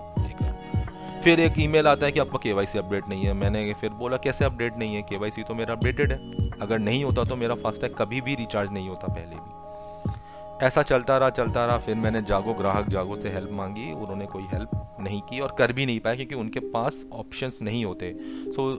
फिर 1.23 1.39
एक 1.39 1.59
ईमेल 1.59 1.87
आता 1.87 2.05
है 2.05 2.11
कि 2.11 2.19
आपका 2.19 2.37
केवाईसी 2.43 2.77
अपडेट 2.79 3.07
नहीं 3.09 3.25
है। 3.25 3.33
मैंने 3.33 3.73
फिर 3.81 3.89
बोला, 3.89 4.17
कैसे 4.17 4.45
अपडेट 4.45 4.77
नहीं 4.77 4.95
है? 4.95 5.01
केवाईसी 5.01 5.43
तो 5.43 5.53
मेरा 5.55 5.73
अपडेटेड 5.73 6.11
है। 6.11 6.49
अगर 6.61 6.79
नहीं 6.79 7.03
होता 7.03 7.23
तो 7.23 7.35
मेरा 7.35 7.55
फास्टैग 7.55 7.93
कभी 7.97 8.19
भी 8.21 8.35
रिचार्ज 8.35 8.71
नहीं 8.71 8.89
होता 8.89 9.07
पहले 9.07 9.35
भी. 9.35 10.65
ऐसा 10.65 10.81
चलता 10.83 11.17
रहा 11.17 11.29
चलता 11.29 11.65
रहा। 11.65 11.77
फिर 11.77 11.95
मैंने 11.95 12.21
जागो, 12.21 12.53
ग्राहक 12.53 12.89
जागो 12.89 13.15
से 13.15 13.29
हेल्प 13.29 13.51
मांगी। 13.51 13.91
उन्होंने 13.93 14.25
कोई 14.25 14.43
हेल्प 14.53 14.97
नहीं 14.99 15.21
की 15.21 15.39
और 15.39 15.55
कर 15.57 15.73
भी 15.73 15.85
नहीं 15.85 15.99
पाया 15.99 16.15
क्योंकि 16.15 16.35
उनके 16.35 16.59
पास 16.71 17.03
ऑप्शंस 17.13 17.57
नहीं 17.61 17.85
होते। 17.85 18.13
सो 18.51 18.71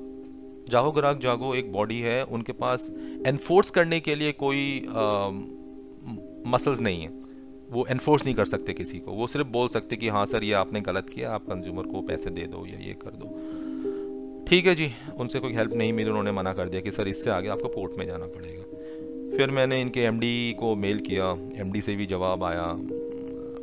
जागो 0.69 0.91
ग्राहक, 0.91 1.19
जागो, 1.19 1.55
एक 1.55 1.73
बॉडी 1.73 2.01
है, 2.01 2.25
उनके 2.25 2.53
पास 2.53 2.93
एनफोर्स 3.27 3.71
करने 3.71 4.01
के 4.01 4.15
लिए 4.15 4.33
कोई 4.33 4.87
मसल्स 6.47 6.81
नहीं 6.81 7.03
है। 7.03 7.09
वो 7.71 7.87
एनफोर्स 7.91 8.25
नहीं 8.25 8.35
कर 8.35 8.45
सकते 8.45 8.73
किसी 8.73 8.99
को। 8.99 9.13
वो 9.13 9.27
सिर्फ़ 9.27 9.47
बोल 9.47 9.69
सकते 9.69 9.97
कि 9.97 10.09
हाँ 10.09 10.27
सर, 10.27 10.45
ये 10.45 10.53
आपने 10.53 10.81
गलत 10.81 11.09
किया, 11.09 11.31
आप 11.31 11.45
कंज्यूमर 11.45 11.83
को 11.83 12.01
पैसे 12.03 12.31
दे 12.31 12.41
दो 12.41 12.67
या 12.67 12.79
ये 12.79 12.93
कर 12.93 13.11
दो। 13.11 13.27
ठीक 14.49 14.67
है 14.67 14.75
जी, 14.75 14.91
उनसे 15.19 15.41
कोई 15.41 15.53
हेल्प 15.53 15.73
नहीं 15.75 15.93
मिली, 15.93 16.09
उन्होंने 16.09 16.33
मना 16.33 16.53
कर 16.53 16.69
दिया 16.69 16.83
कि, 16.83 16.91
सर, 16.91 17.09
इससे 17.09 17.31
आगे 17.31 17.49
आपको 17.49 17.69
कोर्ट 17.69 17.93
में 17.99 18.07
जाना 18.07 18.27
पड़ेगा। 18.27 18.63
फिर 19.37 19.51
मैंने 19.51 19.81
इनके 19.81 20.01
एमडी 20.01 20.53
को 20.53 20.75
मेल 20.77 20.99
किया। 20.99 21.31
एमडी 21.57 21.81
से 21.81 21.97
भी 21.97 22.07
जवाब 22.07 22.45
आया। 22.45 22.67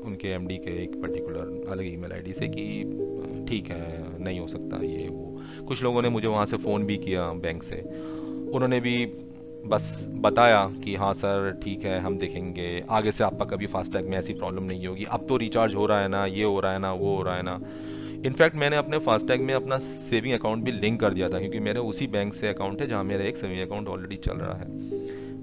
उनके 0.05 0.27
एमडी 0.27 0.57
के 0.57 0.83
एक 0.83 1.01
पर्टिकुलर 1.01 1.71
अलग 1.71 1.93
ईमेल 1.93 2.11
आईडी 2.11 2.33
से 2.33 2.47
कि, 2.47 2.83
ठीक 3.49 3.69
है, 3.69 4.23
नहीं 4.23 4.39
हो 4.39 4.47
सकता 4.47 4.77
ये 4.85 5.07
वो 5.07 5.20
कुछ 5.67 5.83
लोगों 5.83 6.01
ने 6.01 6.09
मुझे 6.09 6.27
वहाँ 6.27 6.45
से 6.45 6.57
फ़ोन 6.57 6.85
भी 6.85 6.97
किया 6.97 7.31
बैंक 7.33 7.63
से। 7.63 7.81
उन्होंने 8.53 8.79
भी 8.79 9.05
बस 9.65 10.07
बताया 10.09 10.65
कि 10.83 10.95
हाँ 10.95 11.13
सर, 11.13 11.59
ठीक 11.63 11.83
है, 11.83 11.99
हम 11.99 12.17
देखेंगे। 12.17 12.83
आगे 12.89 13.11
से 13.11 13.23
आपका 13.23 13.45
कभी 13.45 13.67
फास्टैग 13.67 14.09
में 14.09 14.17
ऐसी 14.17 14.33
प्रॉब्लम 14.33 14.63
नहीं 14.63 14.87
होगी। 14.87 15.03
अब 15.03 15.25
तो 15.29 15.37
रिचार्ज 15.37 15.75
हो 15.75 15.85
रहा 15.85 16.01
है 16.01 16.07
ना, 16.07 16.25
ये 16.25 16.43
हो 16.43 16.59
रहा 16.59 16.71
है 16.73 16.79
ना, 16.79 16.93
वो 16.93 17.15
हो 17.15 17.23
रहा 17.23 17.35
है 17.35 17.41
ना। 17.41 17.59
इनफैक्ट 18.25 18.55
मैंने 18.55 18.75
अपने 18.75 18.97
फास्टैग 18.97 19.41
में 19.41 19.53
अपना 19.53 19.77
सेविंग 19.77 20.33
अकाउंट 20.33 20.63
भी 20.63 20.71
लिंक 20.71 20.99
कर 20.99 21.13
दिया 21.13 21.29
था, 21.29 21.39
क्योंकि 21.39 21.59
मेरे 21.59 21.79
उसी 21.79 22.07
बैंक 22.07 22.33
से 22.33 22.47
अकाउंट 22.47 22.81
है 22.81 22.87
जहाँ 22.87 23.03
मेरा 23.03 23.23
एक 23.23 23.37
सेविंग 23.37 23.61
अकाउंट 23.61 23.87
ऑलरेडी 23.87 24.15
चल 24.15 24.37
रहा 24.37 24.53
है। 24.53 24.65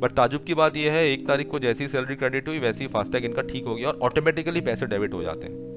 बट 0.00 0.12
ताजुब 0.12 0.44
की 0.44 0.54
बात 0.54 0.76
यह 0.76 0.92
है, 0.92 1.12
एक 1.12 1.26
तारीख 1.28 1.48
को 1.48 1.58
जैसी 1.58 1.88
सैलरी 1.88 2.16
क्रेडिट 2.16 2.48
हुई, 2.48 2.58
वैसी 2.58 2.86
फास्टैग 2.86 3.24
इनका 3.24 3.42
ठीक 3.42 3.64
हो 3.64 3.74
गया 3.74 3.88
और 3.88 3.98
ऑटोमेटिकली 4.02 4.60
पैसे 4.60 4.86
डेबिट 4.86 5.14
हो 5.14 5.22
जाते 5.22 5.46
हैं। 5.46 5.67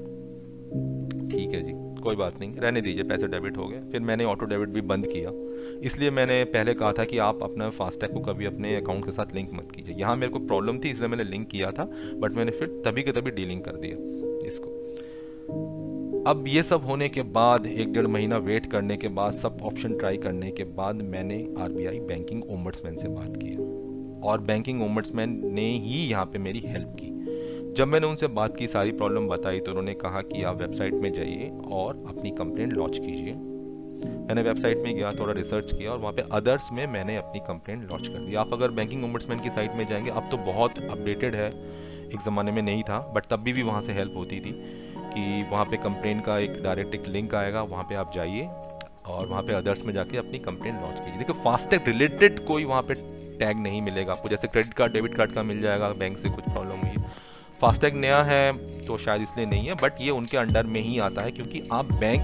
कोई 2.02 2.16
बात 2.16 2.40
नहीं, 2.40 2.54
रहने 2.54 2.80
दीजिए, 2.80 3.04
पैसे 3.04 3.26
डेबिट 3.26 3.56
हो 3.56 3.66
गए। 3.68 3.80
फिर 3.92 4.00
मैंने 4.00 4.24
ऑटो 4.24 4.46
डेबिट 4.46 4.68
भी 4.68 4.80
बंद 4.82 5.06
किया। 5.06 5.30
इसलिए 5.82 6.10
मैंने 6.10 6.42
पहले 6.46 6.74
कहा 6.74 6.92
था 6.92 7.04
कि 7.04 7.18
आप 7.18 7.42
अपना 7.42 7.70
फास्टैग 7.70 8.12
को 8.12 8.20
कभी 8.22 8.44
अपने 8.44 8.74
अकाउंट 8.76 9.04
के 9.04 9.10
साथ 9.10 9.34
लिंक 9.34 9.50
मत 9.52 9.72
कीजिए। 9.74 9.94
यहाँ 9.98 10.16
मेरे 10.16 10.32
को 10.32 10.38
प्रॉब्लम 10.38 10.78
थी, 10.78 10.90
इसलिए 10.90 11.08
मैंने 11.08 11.24
लिंक 11.24 11.48
किया 11.48 11.70
था 11.70 11.84
बट 12.14 12.36
मैंने 12.36 12.52
फिर 12.52 12.82
तभी 12.86 13.02
के 13.02 13.12
तभी 13.12 13.30
डीलिंग 13.30 13.60
कर 13.60 13.76
दिया 13.76 14.46
इसको। 14.48 14.80
अब 16.26 16.44
ये 16.48 16.62
सब 16.62 16.84
होने 16.84 17.08
के 17.08 17.22
बाद, 17.22 17.66
एक 17.66 17.92
डेढ़ 17.92 18.06
महीना 18.06 18.36
वेट 18.38 18.66
करने 18.66 18.96
के 18.96 19.08
बाद, 19.10 19.32
सब 19.32 19.58
ऑप्शन 19.62 19.96
ट्राई 19.98 20.16
करने 20.16 20.50
के 20.50 20.64
बाद 20.74 21.02
मैंने 21.04 21.46
आरबीआई 21.58 22.00
बैंकिंग 22.00 22.42
ओम्बड्समैन 22.50 22.98
से 22.98 23.08
बात 23.08 23.36
किया 23.36 24.28
और 24.28 24.40
बैंकिंग 24.40 24.82
ओम्बड्समैन 24.82 25.40
ने 25.44 25.68
ही 25.78 26.06
यहाँ 26.10 26.24
पे 26.24 26.38
मेरी 26.38 26.62
हेल्प 26.66 26.96
की। 27.00 27.11
जब 27.72 27.88
मैंने 27.88 28.06
उनसे 28.06 28.26
बात 28.28 28.56
की 28.56 28.66
सारी 28.66 28.92
प्रॉब्लम 28.92 29.26
बताई 29.28 29.60
तो 29.60 29.70
उन्होंने 29.70 29.92
कहा 29.94 30.20
कि 30.22 30.42
आप 30.42 30.56
वेबसाइट 30.56 30.94
में 30.94 31.12
जाइए 31.12 31.48
और 31.72 32.04
अपनी 32.08 32.30
कंप्लेंट 32.30 32.72
लॉन्च 32.72 32.98
कीजिए। 32.98 33.34
मैंने 33.34 34.42
वेबसाइट 34.42 34.78
में 34.78 34.94
गया 34.96 35.10
थोड़ा 35.10 35.32
रिसर्च 35.32 35.72
किया 35.72 35.90
और 35.92 35.98
वहाँ 35.98 36.12
पे 36.12 36.22
अदर्स 36.32 36.68
में 36.72 36.86
मैंने 36.86 37.16
अपनी 37.16 37.40
कंप्लेंट 37.40 37.90
लॉन्च 37.90 38.08
कर 38.08 38.18
दी। 38.18 38.34
आप 38.34 38.52
अगर 38.52 38.70
बैंकिंग 38.70 39.04
ओम्बड्समैन 39.04 39.40
की 39.40 39.50
साइट 39.50 39.76
में 39.76 39.86
जाएँगे 39.88 40.10
अब 40.10 40.28
तो 40.30 40.36
बहुत 40.36 40.78
अपडेटेड 40.80 41.34
है। 41.34 41.48
एक 41.48 42.20
ज़माने 42.24 42.52
में 42.52 42.62
नहीं 42.62 42.82
था 42.82 42.98
बट 43.14 43.26
तब 43.26 43.40
भी, 43.40 43.52
भी 43.52 43.62
वहाँ 43.62 43.80
से 43.82 43.92
हेल्प 43.92 44.16
होती 44.16 44.40
थी 44.40 44.52
कि 45.14 45.46
वहाँ 45.52 45.64
पे 45.64 45.76
कंप्लेन 45.78 46.20
का 46.20 46.38
एक 46.38 46.62
डायरेक्ट 46.62 46.94
एक 46.94 47.08
लिंक 47.08 47.34
आएगा 47.34 47.62
वहाँ 47.64 47.84
पे 47.84 47.94
आप 47.94 48.12
जाइए 48.14 48.46
और 49.06 49.26
वहाँ 49.26 49.42
पे 49.42 49.52
अदर्स 49.52 49.84
में 49.84 49.94
जाके 49.94 50.18
अपनी 50.18 50.38
कंप्लेंट 50.40 50.80
लॉन्च 50.80 51.00
कीजिए। 51.00 51.18
देखिए 51.18 51.42
फास्टैग 51.44 51.88
रिलेटेड 51.88 52.46
कोई 52.46 52.64
वहाँ 52.64 52.82
पे 52.82 52.94
टैग 53.38 53.62
नहीं 53.62 53.82
मिलेगा 53.82 54.12
आपको। 54.12 54.28
जैसे 54.28 54.48
क्रेडिट 54.48 54.74
कार्ड 54.74 54.92
डेबिट 54.92 55.16
कार्ड 55.16 55.32
का 55.32 55.42
मिल 55.42 55.62
जाएगा 55.62 55.92
बैंक 55.98 56.18
से 56.18 56.28
कुछ 56.28 56.44
प्रॉब्लम 56.44 56.86
हुई। 56.86 57.04
फास्टैग 57.62 57.96
नया 57.96 58.22
है 58.24 58.52
तो 58.86 58.98
शायद 58.98 59.22
इसलिए 59.22 59.46
नहीं 59.46 59.66
है 59.66 59.74
बट 59.82 60.00
ये 60.00 60.10
उनके 60.10 60.36
अंडर 60.36 60.66
में 60.66 60.80
ही 60.80 60.98
आता 61.00 61.22
है 61.22 61.30
क्योंकि 61.32 61.62
आप 61.72 61.92
बैंक 61.94 62.22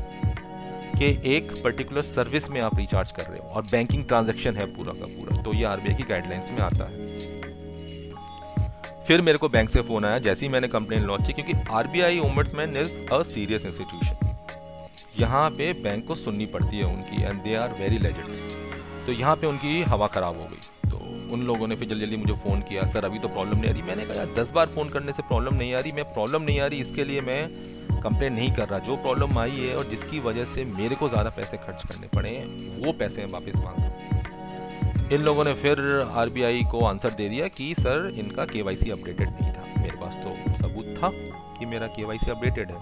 के 0.98 1.06
एक 1.34 1.52
पर्टिकुलर 1.64 2.00
सर्विस 2.02 2.48
में 2.50 2.60
आप 2.60 2.76
रिचार्ज 2.78 3.12
कर 3.12 3.22
रहे 3.22 3.38
हो 3.38 3.48
और 3.48 3.62
बैंकिंग 3.72 4.04
ट्रांजेक्शन 4.04 4.56
है 4.56 4.66
पूरा 4.76 4.92
का 4.92 5.06
पूरा 5.08 5.42
तो 5.42 5.52
ये 5.54 5.64
आरबीआई 5.64 5.94
की 5.94 6.02
गाइडलाइंस 6.04 6.50
में 6.52 6.60
आता 6.60 6.84
है। 6.84 7.06
फिर 9.06 9.20
मेरे 9.20 9.38
को 9.38 9.48
बैंक 9.48 9.68
से 9.70 9.82
फ़ोन 9.82 10.04
आया, 10.04 10.18
जैसे 10.18 10.46
ही 10.46 10.52
मैंने 10.52 10.68
कंप्लेन 10.68 11.02
लॉन्च 11.02 11.26
की, 11.26 11.32
क्योंकि 11.32 11.52
RBI 11.72 12.18
ombudsman 12.20 12.76
is 12.76 12.94
a 13.08 13.22
serious 13.24 13.64
institution 13.66 14.16
यहाँ 15.20 15.48
पे 15.50 15.72
बैंक 15.82 16.06
को 16.06 16.14
सुननी 16.14 16.46
पड़ती 16.46 16.78
है 16.78 16.84
उनकी 16.86 17.22
and 17.22 17.42
they 17.42 17.54
are 17.56 17.72
very 17.78 17.98
legend 17.98 19.06
तो 19.06 19.12
यहाँ 19.12 19.36
पे 19.36 19.46
उनकी 19.46 19.82
हवा 19.84 20.06
ख़राब 20.08 20.36
हो 20.36 20.44
गई। 20.46 20.77
उन 21.32 21.42
लोगों 21.42 21.66
ने 21.68 21.76
फिर 21.76 21.88
जल्दी 21.88 22.04
जल्दी 22.04 22.16
मुझे 22.16 22.34
फ़ोन 22.34 22.60
किया, 22.60 22.86
सर, 22.86 23.04
अभी 23.04 23.18
तो 23.18 23.28
प्रॉब्लम 23.28 23.58
नहीं 23.58 23.70
आ 23.70 23.72
रही। 23.72 23.82
मैंने 23.82 24.04
कहा 24.04 24.24
दस 24.34 24.50
बार 24.50 24.66
फ़ोन 24.66 24.88
करने 24.88 25.12
से 25.12 25.22
प्रॉब्लम 25.22 25.54
नहीं 25.54 25.74
आ 25.74 25.80
रही, 25.80 25.92
मैं 25.92 26.04
प्रॉब्लम 26.14 26.42
नहीं 26.42 26.60
आ 26.60 26.66
रही, 26.66 26.80
इसके 26.80 27.04
लिए 27.04 27.20
मैं 27.20 27.48
कंप्लेन 28.02 28.32
नहीं 28.32 28.52
कर 28.52 28.68
रहा। 28.68 28.78
जो 28.78 28.96
प्रॉब्लम 28.96 29.38
आई 29.38 29.50
है 29.50 29.76
और 29.76 29.84
जिसकी 29.84 30.20
वजह 30.20 30.44
से 30.44 30.64
मेरे 30.64 30.96
को 30.96 31.08
ज़्यादा 31.08 31.30
पैसे 31.30 31.56
खर्च 31.56 31.82
करने 31.82 32.08
पड़े 32.14 32.30
वो 32.78 32.92
पैसे 32.92 33.26
मैं 33.26 33.32
वापस 33.32 33.56
मांग 33.56 35.12
इन 35.12 35.22
लोगों 35.22 35.44
ने 35.44 35.52
फिर 35.54 35.78
आरबीआई 36.14 36.64
को 36.70 36.84
आंसर 36.84 37.10
दे 37.10 37.28
दिया 37.28 37.48
कि, 37.48 37.74
सर, 37.74 38.10
इनका 38.18 38.44
के 38.44 38.60
अपडेटेड 38.60 39.28
नहीं 39.30 39.52
था। 39.52 39.80
मेरे 39.80 39.96
पास 40.00 40.14
तो 40.14 40.34
सबूत 40.56 40.94
था 40.98 41.10
कि 41.58 41.66
मेरा 41.66 41.86
के 41.86 42.02
अपडेटेड 42.30 42.70
है। 42.70 42.76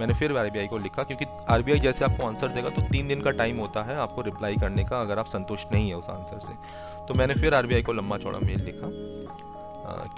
मैंने 0.00 0.14
फिर 0.14 0.36
आरबीआई 0.38 0.66
को 0.66 0.78
लिखा, 0.78 1.02
क्योंकि 1.02 1.26
आरबीआई 1.48 1.78
जैसे 1.78 2.04
आपको 2.04 2.26
आंसर 2.26 2.48
देगा 2.48 2.68
तो 2.68 2.82
तीन 2.82 3.08
दिन 3.08 3.20
का 3.20 3.30
टाइम 3.32 3.58
होता 3.58 3.82
है 3.82 3.96
आपको 3.96 4.22
रिप्लाई 4.22 4.56
करने 4.56 4.84
का, 4.84 5.00
अगर 5.00 5.18
आप 5.18 5.26
संतुष्ट 5.26 5.72
नहीं 5.72 5.88
है 5.88 5.96
उस 5.96 6.08
आंसर 6.10 6.46
से। 6.46 7.06
तो 7.06 7.14
मैंने 7.14 7.34
फिर 7.34 7.54
आरबीआई 7.54 7.82
को 7.82 7.92
लंबा 7.92 8.18
चौड़ा 8.18 8.38
मेल 8.38 8.64
लिखा 8.64 8.88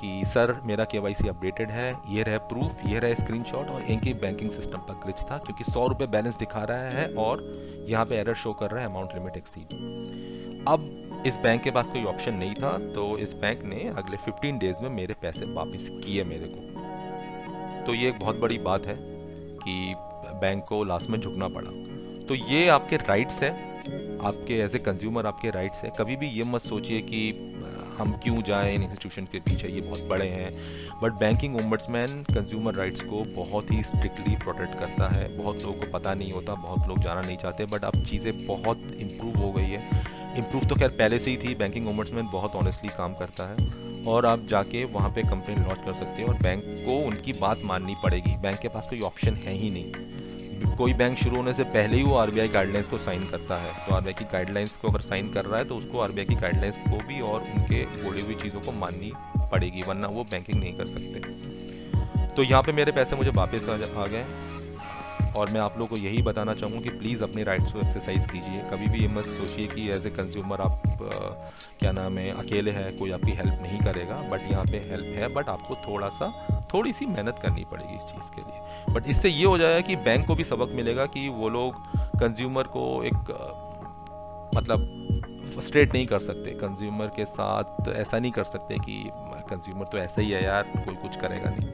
कि, 0.00 0.22
सर, 0.26 0.52
मेरा 0.64 0.84
के 0.84 0.98
अपडेटेड 1.28 1.70
है, 1.70 1.94
ये 2.08 2.22
रहे 2.22 2.38
प्रूफ 2.50 2.80
ये 2.86 2.98
रहे 2.98 3.14
स्क्रीनशॉट 3.14 3.68
और 3.68 3.82
इनकी 3.82 4.12
बैंकिंग 4.14 4.50
सिस्टम 4.50 4.78
पर 4.78 4.94
ग्लिच 4.94 5.22
था, 5.30 5.38
क्योंकि 5.38 5.64
सौ 5.64 5.86
रुपये 5.86 6.06
बैलेंस 6.06 6.36
दिखा 6.36 6.62
रहा 6.64 6.88
है 6.90 7.08
और 7.14 7.42
यहाँ 7.88 8.04
पे 8.06 8.16
एरर 8.16 8.34
शो 8.34 8.52
कर 8.52 8.70
रहा 8.70 8.80
है 8.80 8.86
अमाउंट 8.86 9.14
लिमिट 9.14 9.36
एक्सीड 9.36 10.64
अब 10.68 11.22
इस 11.26 11.36
बैंक 11.38 11.62
के 11.62 11.70
पास 11.70 11.86
कोई 11.86 12.04
ऑप्शन 12.04 12.34
नहीं 12.34 12.54
था 12.54 12.70
तो 12.94 13.16
इस 13.18 13.32
बैंक 13.34 13.62
ने 13.64 13.80
अगले 13.96 14.16
15 14.26 14.58
डेज़ 14.60 14.80
में 14.82 14.88
मेरे 14.90 15.14
पैसे 15.22 15.44
वापस 15.54 15.88
किए 16.04 16.24
मेरे 16.24 16.48
को। 16.48 17.84
तो 17.86 17.94
ये 17.94 18.08
एक 18.08 18.18
बहुत 18.20 18.36
बड़ी 18.36 18.58
बात 18.58 18.86
है। 18.86 18.94
कि 19.68 19.94
बैंक 20.40 20.64
को 20.64 20.82
लास्ट 20.84 21.10
में 21.10 21.20
झुकना 21.20 21.48
पड़ा। 21.48 21.70
तो 22.26 22.34
ये 22.34 22.66
आपके 22.68 22.96
राइट्स 22.96 23.42
है। 23.42 23.50
आपके 24.26 24.54
एज 24.54 24.74
ए 24.74 24.78
कंज्यूमर 24.78 25.26
आपके 25.26 25.50
राइट्स 25.50 25.82
है। 25.82 25.92
कभी 25.98 26.16
भी 26.16 26.28
ये 26.28 26.44
मत 26.44 26.60
सोचिए 26.60 27.00
कि 27.00 27.30
हम 27.98 28.12
क्यों 28.22 28.42
जाएँ? 28.42 28.74
इन 28.74 28.82
इंस्टीट्यूशन 28.82 29.24
के 29.24 29.38
पीछे 29.40 29.68
ये 29.68 29.80
बहुत 29.80 30.02
बड़े 30.08 30.26
हैं। 30.28 30.50
But 31.02 31.12
banking 31.12 31.56
ombudsman 31.56 32.22
consumer 32.24 32.74
rights 32.74 33.00
को 33.00 33.22
बहुत 33.36 33.70
ही 33.70 33.82
स्ट्रिक्टली 33.82 34.34
प्रोटेक्ट 34.36 34.78
करता 34.78 35.08
है। 35.08 35.28
बहुत 35.38 35.62
लोगों 35.62 35.80
को 35.80 35.90
पता 35.92 36.14
नहीं 36.14 36.32
होता, 36.32 36.54
बहुत 36.54 36.88
लोग 36.88 36.98
जाना 36.98 37.20
नहीं 37.20 37.36
चाहते 37.36 37.66
बट 37.66 37.84
अब 37.84 38.02
चीज़ें 38.04 38.46
बहुत 38.46 38.86
इम्प्रूव 39.00 39.36
हो 39.36 39.52
गई 39.52 39.70
है। 39.70 39.82
इम्प्रूव 40.38 40.64
तो 40.64 40.74
खैर 40.74 40.88
पहले 40.88 41.18
से 41.18 41.30
ही 41.30 41.36
थी। 41.36 41.54
बैंकिंग 41.54 41.88
ओम्बड्समैन 41.88 42.28
बहुत 42.32 42.56
ऑनेस्टली 42.56 42.88
काम 42.88 43.14
करता 43.14 43.48
है। 43.48 43.85
और 44.06 44.26
आप 44.26 44.46
जाके 44.46 44.84
वहाँ 44.84 45.10
पे 45.10 45.22
कंप्लेन 45.22 45.58
लॉन्च 45.58 45.84
कर 45.84 45.94
सकते 45.94 46.22
हैं 46.22 46.28
और 46.28 46.34
बैंक 46.42 46.62
को 46.86 46.96
उनकी 47.06 47.32
बात 47.32 47.62
माननी 47.64 47.94
पड़ेगी। 48.02 48.36
बैंक 48.42 48.58
के 48.58 48.68
पास 48.68 48.86
कोई 48.90 49.00
ऑप्शन 49.02 49.34
है 49.36 49.54
ही 49.54 49.70
नहीं। 49.70 50.76
कोई 50.76 50.92
बैंक 50.94 51.18
शुरू 51.18 51.36
होने 51.36 51.54
से 51.54 51.64
पहले 51.66 51.96
ही 51.96 52.02
वो 52.02 52.14
आरबीआई 52.16 52.48
गाइडलाइंस 52.48 52.88
को 52.88 52.98
साइन 52.98 53.24
करता 53.26 53.56
है। 53.56 53.72
तो 53.86 53.94
आरबीआई 53.94 54.14
की 54.14 54.24
गाइडलाइंस 54.24 54.76
को 54.76 54.88
अगर 54.88 55.00
साइन 55.00 55.32
कर 55.32 55.44
रहा 55.44 55.58
है 55.58 55.64
तो 55.64 55.76
उसको 55.76 56.00
आरबीआई 56.00 56.26
की 56.26 56.34
गाइडलाइंस 56.34 56.78
को 56.78 57.06
भी 57.08 57.20
और 57.22 57.40
उनके 57.54 57.82
बोली 58.02 58.22
हुई 58.22 58.34
चीज़ों 58.34 58.60
को 58.60 58.72
माननी 58.72 59.12
पड़ेगी, 59.52 59.82
वरना 59.88 60.08
वो 60.08 60.24
बैंकिंग 60.24 60.60
नहीं 60.60 60.72
कर 60.72 60.86
सकते। 60.86 62.34
तो 62.36 62.42
यहाँ 62.42 62.62
पे 62.62 62.72
मेरे 62.72 62.92
पैसे 62.92 63.16
मुझे 63.16 63.30
वापस 63.30 63.68
आ 63.68 64.06
गए। 64.06 64.24
और 65.36 65.50
मैं 65.50 65.60
आप 65.60 65.78
लोग 65.78 65.88
को 65.88 65.96
यही 65.96 66.22
बताना 66.22 66.54
चाहूँगा 66.54 66.80
कि 66.80 66.90
प्लीज़ 66.98 67.22
अपने 67.22 67.42
राइट्स 67.44 67.72
को 67.72 67.78
एक्सरसाइज 67.78 68.26
कीजिए। 68.30 68.60
कभी 68.70 68.86
भी 68.88 69.00
ये 69.00 69.08
मत 69.08 69.24
सोचिए 69.26 69.66
कि 69.66 69.88
एज 69.90 70.06
ए 70.06 70.10
कंज्यूमर 70.10 70.60
आप 70.60 70.82
क्या 71.80 71.92
नाम 71.92 72.18
है, 72.18 72.30
अकेले 72.38 72.70
हैं, 72.70 72.96
कोई 72.98 73.10
आपकी 73.10 73.32
हेल्प 73.32 73.62
नहीं 73.62 73.78
करेगा 73.80 74.16
बट 74.30 74.50
यहाँ 74.50 74.64
पे 74.64 74.78
हेल्प 74.90 75.16
है 75.16 75.28
बट 75.34 75.48
आपको 75.48 75.74
थोड़ा 75.86 76.08
सा 76.10 76.30
थोड़ी 76.74 76.92
सी 76.92 77.06
मेहनत 77.06 77.38
करनी 77.42 77.64
पड़ेगी 77.72 77.94
इस 77.94 78.02
चीज़ 78.02 78.30
के 78.34 78.40
लिए। 78.40 78.94
बट 78.94 79.08
इससे 79.10 79.28
ये 79.28 79.44
हो 79.44 79.58
जाएगा 79.58 79.80
कि 79.80 79.96
बैंक 80.04 80.26
को 80.26 80.34
भी 80.34 80.44
सबक 80.44 80.72
मिलेगा 80.74 81.06
कि 81.06 81.28
वो 81.28 81.48
लोग 81.48 81.82
कंज्यूमर 82.20 82.62
को 82.76 83.02
एक 83.04 83.32
मतलब 84.56 84.86
फ्रस्ट्रेट 85.54 85.92
नहीं 85.94 86.06
कर 86.06 86.18
सकते। 86.20 86.50
कंज्यूमर 86.60 87.06
के 87.16 87.24
साथ 87.26 87.88
ऐसा 87.90 88.18
नहीं 88.18 88.32
कर 88.32 88.44
सकते 88.44 88.78
कि 88.78 89.02
कंज्यूमर 89.50 89.84
तो 89.84 89.98
ऐसा 89.98 90.20
ही 90.22 90.30
है 90.30 90.44
यार, 90.44 90.62
कोई 90.76 90.94
कुछ 90.94 91.16
करेगा 91.16 91.50
नहीं। 91.50 91.70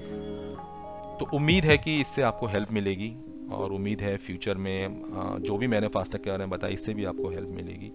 तो 1.19 1.29
उम्मीद 1.35 1.65
है 1.65 1.77
कि 1.79 2.01
इससे 2.01 2.23
आपको 2.23 2.47
हेल्प 2.47 2.73
मिलेगी। 2.73 3.15
और 3.53 3.73
उम्मीद 3.73 4.01
है 4.01 4.17
फ्यूचर 4.17 4.57
में 4.57 5.03
जो 5.43 5.57
भी 5.57 5.67
मैंने 5.67 5.89
फास्टैग 5.89 6.23
के 6.23 6.31
बारे 6.31 6.45
में 6.45 6.51
बताया, 6.51 6.75
इससे 6.75 6.95
भी 6.95 7.05
आपको 7.05 7.29
हेल्प 7.29 7.49
मिलेगी। 7.49 7.93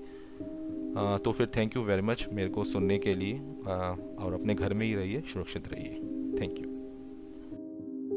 तो 1.24 1.32
फिर 1.32 1.52
थैंक 1.56 1.76
यू 1.76 1.84
वेरी 1.84 2.02
मच 2.02 2.28
मेरे 2.34 2.50
को 2.50 2.64
सुनने 2.64 2.98
के 2.98 3.16
लिए। 3.16 3.40
और 4.18 4.34
अपने 4.34 4.56
घर 4.56 4.74
में 4.74 4.86
ही 4.86 4.94
रहिए, 4.96 5.22
सुरक्षित 5.34 5.68
रहिए। 5.68 5.94
Thank 6.42 6.60
you 6.60 6.77